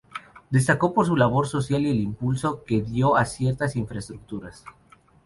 Destacó 0.49 0.95
por 0.95 1.05
su 1.05 1.15
labor 1.15 1.45
social 1.47 1.85
y 1.85 1.91
el 1.91 1.99
impulso 1.99 2.63
que 2.63 2.81
dio 2.81 3.15
a 3.17 3.23
ciertas 3.25 3.75
infraestructuras. 3.75 4.65